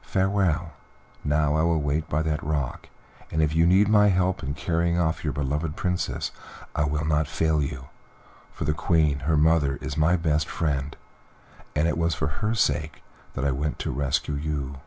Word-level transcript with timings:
Farewell; 0.00 0.72
now 1.22 1.54
I 1.54 1.62
will 1.62 1.82
wait 1.82 2.08
by 2.08 2.22
that 2.22 2.42
rock, 2.42 2.88
and 3.30 3.42
if 3.42 3.54
you 3.54 3.66
need 3.66 3.86
my 3.86 4.08
help 4.08 4.42
in 4.42 4.54
carrying 4.54 4.98
off 4.98 5.22
your 5.24 5.34
beloved 5.34 5.76
Princess 5.76 6.30
I 6.74 6.84
will 6.86 7.04
not 7.04 7.28
fail 7.28 7.60
you, 7.60 7.88
for 8.50 8.64
the 8.64 8.72
Queen, 8.72 9.18
her 9.28 9.36
mother, 9.36 9.76
is 9.82 9.94
my 9.98 10.16
best 10.16 10.48
friend, 10.48 10.96
and 11.76 11.86
it 11.86 11.98
was 11.98 12.14
for 12.14 12.28
her 12.40 12.54
sake 12.54 13.02
that 13.34 13.44
I 13.44 13.50
went 13.52 13.78
to 13.80 13.90
rescue 13.90 14.36
you." 14.36 14.78